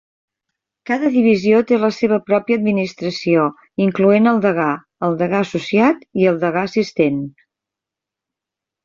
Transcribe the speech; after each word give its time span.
Cada 0.89 1.09
divisió 1.15 1.57
té 1.71 1.77
la 1.83 1.89
seva 1.97 2.17
pròpia 2.29 2.57
administració, 2.61 3.43
incloent 3.85 4.29
el 4.31 4.41
degà, 4.47 4.65
el 5.09 5.13
degà 5.21 5.43
associat 5.49 6.01
i 6.23 6.27
el 6.33 6.41
degà 6.45 6.65
assistent. 6.71 7.21